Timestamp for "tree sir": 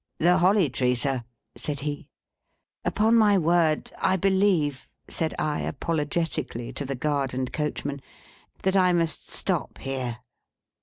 0.67-1.23